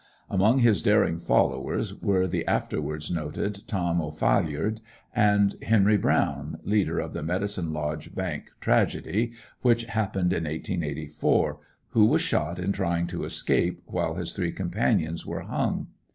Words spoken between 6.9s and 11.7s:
of the Medicine Lodge Bank tragedy which happened in 1884,